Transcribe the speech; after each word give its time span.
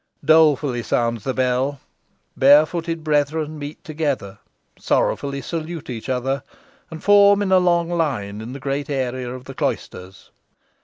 Dolefully 0.25 0.81
sounds 0.81 1.23
the 1.23 1.33
bell. 1.35 1.79
Barefooted 2.35 3.03
brethren 3.03 3.59
meet 3.59 3.83
together, 3.83 4.39
sorrowfully 4.79 5.41
salute 5.41 5.91
each 5.91 6.09
other, 6.09 6.41
and 6.89 7.03
form 7.03 7.39
in 7.43 7.51
a 7.51 7.59
long 7.59 7.87
line 7.87 8.41
in 8.41 8.53
the 8.53 8.59
great 8.59 8.89
area 8.89 9.29
of 9.31 9.45
the 9.45 9.53
cloisters. 9.53 10.31